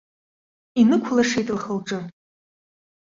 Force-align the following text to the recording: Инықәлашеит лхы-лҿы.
Инықәлашеит 0.79 1.47
лхы-лҿы. 1.55 1.99